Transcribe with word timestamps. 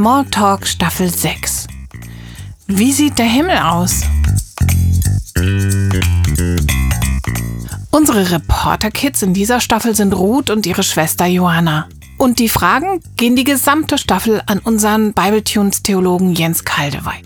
Smalltalk 0.00 0.66
Staffel 0.66 1.12
6. 1.12 1.66
Wie 2.68 2.90
sieht 2.90 3.18
der 3.18 3.26
Himmel 3.26 3.58
aus? 3.58 4.00
Unsere 7.90 8.30
Reporter-Kids 8.30 9.20
in 9.20 9.34
dieser 9.34 9.60
Staffel 9.60 9.94
sind 9.94 10.14
Ruth 10.14 10.48
und 10.48 10.64
ihre 10.64 10.84
Schwester 10.84 11.26
Johanna. 11.26 11.86
Und 12.16 12.38
die 12.38 12.48
Fragen 12.48 13.02
gehen 13.18 13.36
die 13.36 13.44
gesamte 13.44 13.98
Staffel 13.98 14.40
an 14.46 14.60
unseren 14.60 15.12
Bibletunes-Theologen 15.12 16.32
Jens 16.32 16.64
Kaldewey. 16.64 17.22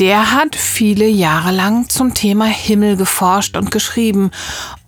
Der 0.00 0.32
hat 0.32 0.56
viele 0.56 1.06
Jahre 1.06 1.52
lang 1.52 1.88
zum 1.88 2.14
Thema 2.14 2.46
Himmel 2.46 2.96
geforscht 2.96 3.56
und 3.56 3.70
geschrieben 3.70 4.32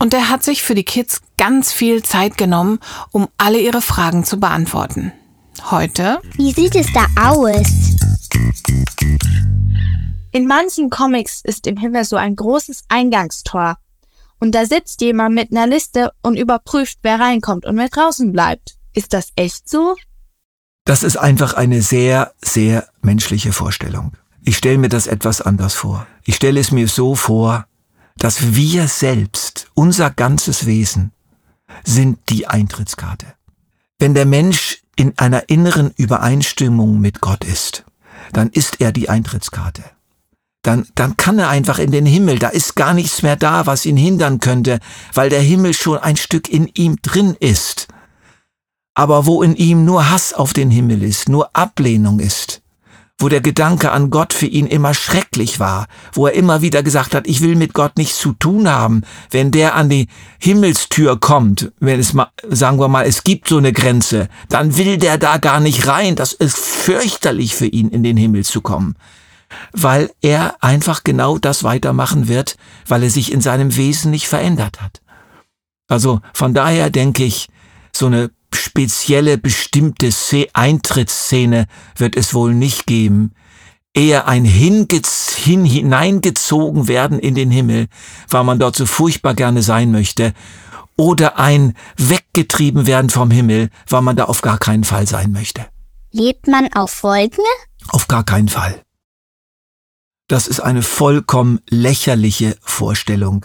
und 0.01 0.15
er 0.15 0.31
hat 0.31 0.43
sich 0.43 0.65
für 0.65 0.75
die 0.75 0.83
Kids 0.83 1.21
ganz 1.37 1.73
viel 1.73 2.03
Zeit 2.03 2.37
genommen, 2.37 2.81
um 3.13 3.29
alle 3.37 3.61
ihre 3.61 3.83
Fragen 3.83 4.25
zu 4.25 4.41
beantworten. 4.41 5.13
Heute. 5.71 6.21
Wie 6.37 6.53
sieht 6.53 6.75
es 6.77 6.87
da 6.93 7.07
aus? 7.21 7.67
In 10.33 10.47
manchen 10.47 10.91
Comics 10.91 11.41
ist 11.43 11.67
im 11.67 11.77
Himmel 11.77 12.05
so 12.05 12.17
ein 12.17 12.37
großes 12.37 12.85
Eingangstor. 12.89 13.77
Und 14.41 14.55
da 14.55 14.67
sitzt 14.67 15.01
jemand 15.01 15.35
mit 15.35 15.51
einer 15.51 15.67
Liste 15.67 16.13
und 16.23 16.37
überprüft, 16.37 16.99
wer 17.03 17.19
reinkommt 17.19 17.67
und 17.67 17.77
wer 17.77 17.89
draußen 17.89 18.33
bleibt. 18.33 18.77
Ist 18.95 19.13
das 19.13 19.33
echt 19.37 19.69
so? 19.69 19.97
Das 20.85 21.03
ist 21.03 21.17
einfach 21.17 21.55
eine 21.55 21.83
sehr, 21.83 22.33
sehr 22.43 22.89
menschliche 23.03 23.53
Vorstellung. 23.53 24.13
Ich 24.45 24.57
stelle 24.57 24.79
mir 24.79 24.89
das 24.89 25.07
etwas 25.07 25.41
anders 25.43 25.75
vor. 25.75 26.07
Ich 26.25 26.37
stelle 26.37 26.61
es 26.61 26.71
mir 26.71 26.89
so 26.89 27.15
vor, 27.15 27.67
dass 28.17 28.55
wir 28.55 28.89
selbst, 28.89 29.69
unser 29.75 30.11
ganzes 30.11 30.67
Wesen, 30.67 31.13
sind 31.85 32.19
die 32.29 32.47
Eintrittskarte. 32.47 33.27
Wenn 33.99 34.15
der 34.15 34.27
Mensch 34.27 34.83
in 34.99 35.17
einer 35.17 35.49
inneren 35.49 35.93
Übereinstimmung 35.97 37.01
mit 37.01 37.21
Gott 37.21 37.45
ist, 37.45 37.85
dann 38.33 38.51
ist 38.51 38.81
er 38.81 38.91
die 38.91 39.09
Eintrittskarte. 39.09 39.85
Dann, 40.63 40.89
dann 40.97 41.17
kann 41.17 41.39
er 41.39 41.49
einfach 41.49 41.79
in 41.79 41.93
den 41.93 42.05
Himmel. 42.05 42.41
Da 42.41 42.49
ist 42.49 42.75
gar 42.75 42.95
nichts 42.95 43.23
mehr 43.23 43.37
da, 43.37 43.67
was 43.67 43.87
ihn 43.87 43.97
hindern 43.97 44.41
könnte, 44.41 44.81
weil 45.15 45.31
der 45.31 45.41
Himmel 45.41 45.73
schon 45.73 45.99
ein 45.99 46.17
Stück 46.17 46.49
in 46.49 46.67
ihm 46.75 46.97
drin 47.01 47.37
ist. 47.39 47.87
Aber 48.95 49.25
wo 49.25 49.45
in 49.45 49.55
ihm 49.55 49.85
nur 49.85 50.11
Hass 50.11 50.33
auf 50.33 50.53
den 50.53 50.73
Himmel 50.73 51.05
ist, 51.05 51.29
nur 51.29 51.55
Ablehnung 51.55 52.19
ist, 52.19 52.61
wo 53.19 53.29
der 53.29 53.41
Gedanke 53.41 53.91
an 53.91 54.11
Gott 54.11 54.33
für 54.33 54.47
ihn 54.47 54.67
immer 54.67 54.95
schrecklich 54.95 55.59
war, 55.59 55.89
wo 56.13 56.29
er 56.29 56.35
immer 56.35 56.63
wieder 56.63 56.85
gesagt 56.85 57.15
hat, 57.15 57.27
ich 57.27 57.41
will 57.41 57.57
mit 57.57 57.75
Gott 57.75 57.97
nichts 57.99 58.19
zu 58.19 58.33
tun 58.33 58.69
haben, 58.69 59.03
wenn 59.31 59.51
der 59.51 59.75
an 59.75 59.89
die 59.89 60.07
Himmelstür 60.39 61.19
kommt, 61.19 61.73
wenn 61.81 61.99
es 61.99 62.15
mal, 62.15 62.29
sagen 62.49 62.79
wir 62.79 62.89
mal, 62.89 63.07
es 63.07 63.25
gibt 63.25 63.49
so 63.49 63.59
eine 63.59 63.73
Grenze, 63.73 64.29
dann 64.49 64.77
will 64.77 64.99
der 64.99 65.19
da 65.19 65.39
gar 65.39 65.59
nicht 65.59 65.89
rein, 65.89 66.15
das 66.15 66.33
ist 66.33 66.57
fürchterlich 66.57 67.57
für 67.57 67.67
ihn, 67.67 67.91
in 67.91 68.05
den 68.05 68.17
Himmel 68.17 68.45
zu 68.45 68.61
kommen. 68.61 68.95
Weil 69.73 70.11
er 70.21 70.63
einfach 70.63 71.03
genau 71.03 71.39
das 71.39 71.65
weitermachen 71.65 72.29
wird, 72.29 72.57
weil 72.87 73.03
er 73.03 73.11
sich 73.11 73.33
in 73.33 73.41
seinem 73.41 73.77
Wesen 73.77 74.13
nicht 74.13 74.29
verändert 74.29 74.81
hat. 74.81 75.01
Also 75.89 76.21
von 76.35 76.55
daher 76.55 76.91
denke 76.91 77.25
ich, 77.25 77.49
so 77.93 78.07
eine 78.07 78.31
spezielle, 78.79 79.39
bestimmte 79.39 80.11
Eintrittsszene 80.53 81.67
wird 81.97 82.15
es 82.15 82.33
wohl 82.33 82.55
nicht 82.55 82.87
geben. 82.87 83.33
Eher 83.93 84.29
ein 84.29 84.45
Hingez 84.45 85.35
hin, 85.35 85.65
hineingezogen 85.65 86.87
werden 86.87 87.19
in 87.19 87.35
den 87.35 87.51
Himmel, 87.51 87.89
weil 88.29 88.45
man 88.45 88.61
dort 88.61 88.77
so 88.77 88.87
furchtbar 88.87 89.35
gerne 89.35 89.63
sein 89.63 89.91
möchte, 89.91 90.33
oder 90.97 91.41
ein 91.41 91.75
weggetrieben 91.97 92.87
werden 92.87 93.11
vom 93.11 93.33
Himmel, 93.33 93.71
weil 93.89 94.03
man 94.03 94.15
da 94.15 94.27
auf 94.27 94.43
gar 94.43 94.59
keinen 94.59 94.85
Fall 94.85 95.09
sein 95.09 95.33
möchte. 95.33 95.67
Lebt 96.13 96.47
man 96.47 96.73
auf 96.73 97.03
Wolken? 97.03 97.45
Auf 97.89 98.07
gar 98.07 98.23
keinen 98.23 98.49
Fall. 98.49 98.81
Das 100.29 100.47
ist 100.47 100.61
eine 100.61 100.83
vollkommen 100.83 101.59
lächerliche 101.69 102.57
Vorstellung. 102.61 103.45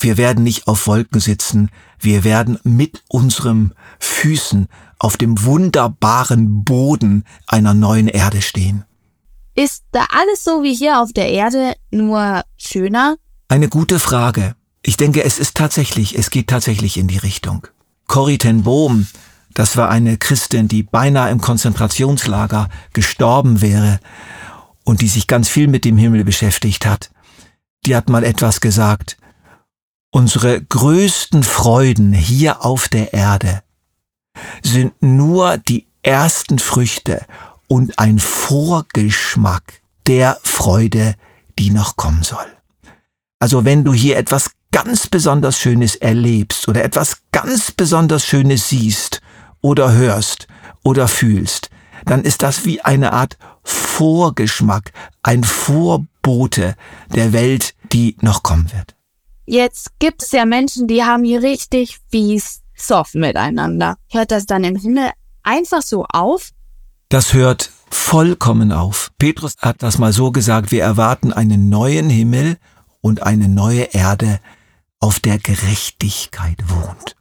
Wir 0.00 0.16
werden 0.16 0.42
nicht 0.42 0.66
auf 0.66 0.86
Wolken 0.86 1.20
sitzen, 1.20 1.70
wir 1.98 2.24
werden 2.24 2.58
mit 2.64 3.02
unserem 3.08 3.72
Füßen 3.98 4.66
auf 4.98 5.18
dem 5.18 5.44
wunderbaren 5.44 6.64
Boden 6.64 7.24
einer 7.46 7.74
neuen 7.74 8.08
Erde 8.08 8.40
stehen. 8.40 8.84
Ist 9.54 9.84
da 9.92 10.06
alles 10.10 10.42
so 10.42 10.62
wie 10.62 10.74
hier 10.74 11.00
auf 11.00 11.12
der 11.12 11.28
Erde, 11.28 11.74
nur 11.90 12.42
schöner? 12.56 13.16
Eine 13.48 13.68
gute 13.68 13.98
Frage. 13.98 14.54
Ich 14.82 14.96
denke, 14.96 15.22
es 15.22 15.38
ist 15.38 15.54
tatsächlich, 15.54 16.18
es 16.18 16.30
geht 16.30 16.48
tatsächlich 16.48 16.96
in 16.96 17.06
die 17.06 17.18
Richtung. 17.18 17.66
Corrie 18.06 18.38
ten 18.38 18.62
Bohm, 18.62 19.06
das 19.52 19.76
war 19.76 19.90
eine 19.90 20.16
Christin, 20.16 20.68
die 20.68 20.82
beinahe 20.82 21.30
im 21.30 21.42
Konzentrationslager 21.42 22.70
gestorben 22.94 23.60
wäre 23.60 24.00
und 24.84 25.02
die 25.02 25.08
sich 25.08 25.26
ganz 25.26 25.50
viel 25.50 25.68
mit 25.68 25.84
dem 25.84 25.98
Himmel 25.98 26.24
beschäftigt 26.24 26.86
hat. 26.86 27.10
Die 27.84 27.94
hat 27.94 28.08
mal 28.08 28.24
etwas 28.24 28.62
gesagt. 28.62 29.18
Unsere 30.12 30.60
größten 30.60 31.44
Freuden 31.44 32.12
hier 32.12 32.64
auf 32.64 32.88
der 32.88 33.12
Erde 33.12 33.62
sind 34.60 35.00
nur 35.00 35.56
die 35.56 35.86
ersten 36.02 36.58
Früchte 36.58 37.24
und 37.68 37.96
ein 38.00 38.18
Vorgeschmack 38.18 39.82
der 40.08 40.36
Freude, 40.42 41.14
die 41.60 41.70
noch 41.70 41.94
kommen 41.96 42.24
soll. 42.24 42.46
Also 43.38 43.64
wenn 43.64 43.84
du 43.84 43.92
hier 43.92 44.16
etwas 44.16 44.50
ganz 44.72 45.06
besonders 45.06 45.58
Schönes 45.58 45.94
erlebst 45.94 46.66
oder 46.66 46.82
etwas 46.82 47.18
ganz 47.30 47.70
besonders 47.70 48.26
Schönes 48.26 48.68
siehst 48.68 49.20
oder 49.60 49.92
hörst 49.92 50.48
oder 50.82 51.06
fühlst, 51.06 51.70
dann 52.04 52.24
ist 52.24 52.42
das 52.42 52.64
wie 52.64 52.80
eine 52.80 53.12
Art 53.12 53.38
Vorgeschmack, 53.62 54.90
ein 55.22 55.44
Vorbote 55.44 56.74
der 57.14 57.32
Welt, 57.32 57.74
die 57.92 58.16
noch 58.20 58.42
kommen 58.42 58.72
wird. 58.72 58.96
Jetzt 59.46 59.98
gibt 59.98 60.22
es 60.22 60.32
ja 60.32 60.44
Menschen, 60.44 60.86
die 60.86 61.02
haben 61.02 61.24
hier 61.24 61.42
richtig 61.42 61.98
fies 62.10 62.62
Zoff 62.76 63.14
miteinander. 63.14 63.96
Hört 64.08 64.30
das 64.30 64.46
dann 64.46 64.64
im 64.64 64.76
Himmel 64.76 65.10
einfach 65.42 65.82
so 65.82 66.04
auf? 66.04 66.50
Das 67.08 67.32
hört 67.32 67.70
vollkommen 67.90 68.72
auf. 68.72 69.10
Petrus 69.18 69.54
hat 69.58 69.82
das 69.82 69.98
mal 69.98 70.12
so 70.12 70.30
gesagt, 70.30 70.70
wir 70.70 70.82
erwarten 70.82 71.32
einen 71.32 71.68
neuen 71.68 72.08
Himmel 72.08 72.56
und 73.00 73.22
eine 73.22 73.48
neue 73.48 73.82
Erde, 73.92 74.40
auf 75.00 75.18
der 75.18 75.38
Gerechtigkeit 75.38 76.58
wohnt. 76.68 77.16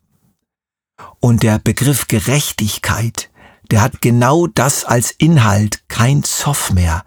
Und 1.22 1.44
der 1.44 1.60
Begriff 1.60 2.08
Gerechtigkeit, 2.08 3.30
der 3.72 3.82
hat 3.82 4.02
genau 4.02 4.48
das 4.48 4.84
als 4.84 5.12
Inhalt, 5.12 5.88
kein 5.88 6.24
Zoff 6.24 6.72
mehr. 6.72 7.04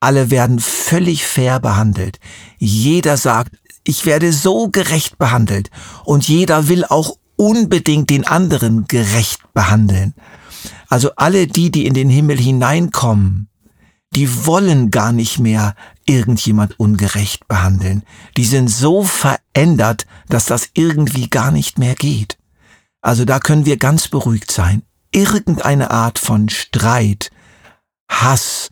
Alle 0.00 0.30
werden 0.30 0.60
völlig 0.60 1.26
fair 1.26 1.60
behandelt. 1.60 2.18
Jeder 2.58 3.16
sagt, 3.16 3.56
ich 3.84 4.06
werde 4.06 4.32
so 4.32 4.68
gerecht 4.68 5.18
behandelt 5.18 5.70
und 6.04 6.26
jeder 6.26 6.68
will 6.68 6.84
auch 6.84 7.16
unbedingt 7.36 8.10
den 8.10 8.26
anderen 8.26 8.86
gerecht 8.86 9.40
behandeln. 9.52 10.14
Also 10.88 11.10
alle 11.16 11.46
die, 11.46 11.70
die 11.70 11.86
in 11.86 11.94
den 11.94 12.08
Himmel 12.08 12.38
hineinkommen, 12.38 13.48
die 14.14 14.46
wollen 14.46 14.90
gar 14.90 15.12
nicht 15.12 15.38
mehr 15.38 15.74
irgendjemand 16.06 16.78
ungerecht 16.78 17.48
behandeln. 17.48 18.04
Die 18.36 18.44
sind 18.44 18.68
so 18.68 19.02
verändert, 19.02 20.06
dass 20.28 20.46
das 20.46 20.70
irgendwie 20.74 21.28
gar 21.28 21.50
nicht 21.50 21.78
mehr 21.78 21.94
geht. 21.94 22.38
Also 23.00 23.24
da 23.24 23.40
können 23.40 23.66
wir 23.66 23.76
ganz 23.76 24.08
beruhigt 24.08 24.50
sein. 24.50 24.82
Irgendeine 25.10 25.90
Art 25.90 26.18
von 26.18 26.48
Streit, 26.48 27.30
Hass, 28.08 28.70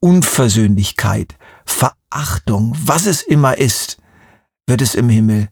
Unversöhnlichkeit, 0.00 1.36
Verachtung, 1.64 2.76
was 2.82 3.06
es 3.06 3.22
immer 3.22 3.58
ist, 3.58 3.98
wird 4.66 4.82
es 4.82 4.94
im 4.94 5.08
Himmel 5.08 5.48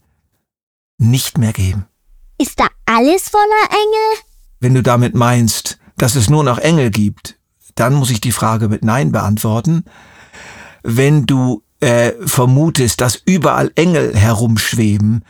nicht 0.99 1.39
mehr 1.39 1.53
geben. 1.53 1.87
Ist 2.39 2.59
da 2.61 2.67
alles 2.87 3.29
voller 3.29 3.69
Engel? 3.71 4.25
Wenn 4.61 4.75
du 4.75 4.83
damit 4.83 5.15
meinst, 5.15 5.79
dass 5.97 6.15
es 6.15 6.31
nur 6.31 6.45
noch 6.45 6.59
Engel 6.59 6.91
gibt, 6.91 7.39
dann 7.75 7.95
muss 7.95 8.11
ich 8.11 8.21
die 8.21 8.33
Frage 8.33 8.69
mit 8.69 8.85
Nein 8.85 9.13
beantworten. 9.13 9.85
Wenn 10.83 11.27
du 11.27 11.63
äh, 11.81 12.13
vermutest, 12.27 13.01
dass 13.01 13.21
überall 13.25 13.71
Engel 13.75 14.15
herumschweben, 14.15 15.25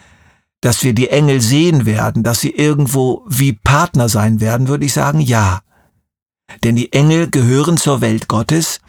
dass 0.60 0.82
wir 0.82 0.92
die 0.92 1.08
Engel 1.08 1.40
sehen 1.40 1.86
werden, 1.86 2.22
dass 2.22 2.40
sie 2.40 2.50
irgendwo 2.50 3.24
wie 3.28 3.52
Partner 3.52 4.08
sein 4.08 4.40
werden, 4.40 4.68
würde 4.68 4.84
ich 4.84 4.92
sagen, 4.92 5.20
ja. 5.20 5.60
Denn 6.64 6.76
die 6.76 6.92
Engel 6.92 7.30
gehören 7.30 7.76
zur 7.76 8.00
Welt 8.00 8.28
Gottes 8.28 8.80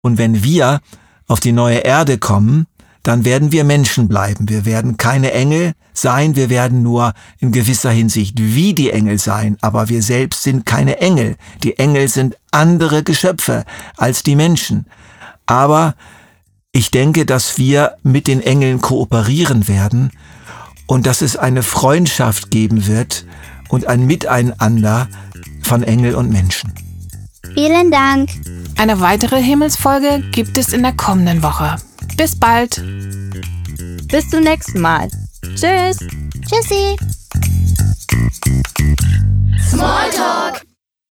und 0.00 0.18
wenn 0.18 0.42
wir 0.42 0.80
auf 1.26 1.40
die 1.40 1.52
neue 1.52 1.78
Erde 1.78 2.18
kommen, 2.18 2.66
dann 3.02 3.24
werden 3.24 3.52
wir 3.52 3.64
Menschen 3.64 4.08
bleiben. 4.08 4.48
Wir 4.48 4.64
werden 4.64 4.96
keine 4.96 5.32
Engel 5.32 5.72
sein, 5.92 6.36
wir 6.36 6.50
werden 6.50 6.82
nur 6.82 7.12
in 7.38 7.52
gewisser 7.52 7.90
Hinsicht 7.90 8.34
wie 8.38 8.74
die 8.74 8.90
Engel 8.90 9.18
sein, 9.18 9.56
aber 9.60 9.88
wir 9.88 10.02
selbst 10.02 10.42
sind 10.42 10.66
keine 10.66 10.98
Engel. 10.98 11.36
Die 11.62 11.78
Engel 11.78 12.08
sind 12.08 12.36
andere 12.50 13.02
Geschöpfe 13.02 13.64
als 13.96 14.22
die 14.22 14.36
Menschen. 14.36 14.86
Aber 15.46 15.94
ich 16.70 16.90
denke, 16.90 17.26
dass 17.26 17.58
wir 17.58 17.96
mit 18.02 18.26
den 18.26 18.40
Engeln 18.40 18.80
kooperieren 18.80 19.68
werden 19.68 20.10
und 20.86 21.06
dass 21.06 21.22
es 21.22 21.36
eine 21.36 21.62
Freundschaft 21.62 22.50
geben 22.50 22.86
wird 22.86 23.26
und 23.68 23.86
ein 23.88 24.06
Miteinander 24.06 25.08
von 25.62 25.82
Engel 25.82 26.14
und 26.14 26.30
Menschen. 26.30 26.72
Vielen 27.54 27.90
Dank. 27.90 28.30
Eine 28.76 29.00
weitere 29.00 29.42
Himmelsfolge 29.42 30.22
gibt 30.32 30.56
es 30.56 30.72
in 30.72 30.82
der 30.82 30.92
kommenden 30.92 31.42
Woche. 31.42 31.76
Bis 32.16 32.38
bald. 32.38 32.82
Bis 34.08 34.28
zum 34.30 34.40
nächsten 34.40 34.80
Mal. 34.80 35.08
Tschüss. 35.54 35.98
Tschüssi. 36.46 36.96
Smalltalk. 39.70 40.62